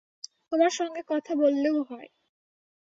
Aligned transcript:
তোমার 0.49 0.71
সঙ্গে 0.71 1.01
কথা 1.07 1.31
বললেও 1.35 1.77
হয়। 1.83 2.09